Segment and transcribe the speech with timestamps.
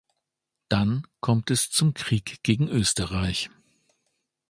[0.67, 3.51] Dann kommt es zum Krieg gegen Österreich.